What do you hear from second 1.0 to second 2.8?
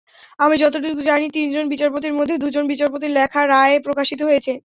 জানি, তিনজন বিচারপতির মধ্যে দুজন